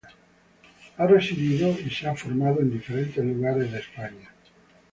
[0.97, 4.31] Ha residido y se ha formado en diferentes lugares de España.